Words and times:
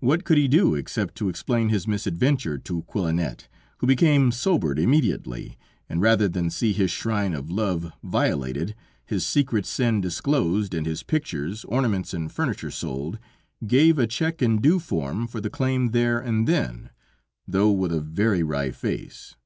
What 0.00 0.24
could 0.24 0.36
he 0.36 0.48
do 0.48 0.74
except 0.74 1.14
to 1.18 1.28
explain 1.28 1.68
his 1.68 1.86
misadventure 1.86 2.58
to 2.58 2.82
Quillanet, 2.88 3.46
who 3.78 3.86
became 3.86 4.32
sobered 4.32 4.80
immediately, 4.80 5.56
and 5.88 6.00
rather 6.00 6.26
than 6.26 6.50
see 6.50 6.72
his 6.72 6.90
shrine 6.90 7.34
of 7.34 7.52
love 7.52 7.92
violated, 8.02 8.74
his 9.06 9.24
secret 9.24 9.64
sin 9.64 10.00
disclosed 10.00 10.74
and 10.74 10.86
his 10.86 11.04
pictures, 11.04 11.62
ornaments 11.66 12.12
and 12.12 12.32
furniture 12.32 12.72
sold, 12.72 13.20
gave 13.64 13.96
a 13.96 14.08
check 14.08 14.42
in 14.42 14.60
due 14.60 14.80
form 14.80 15.28
for 15.28 15.40
the 15.40 15.48
claim 15.50 15.92
there 15.92 16.18
and 16.18 16.48
then, 16.48 16.90
though 17.46 17.70
with 17.70 17.92
a 17.92 18.00
very 18.00 18.42
wry 18.42 18.72
face. 18.72 19.36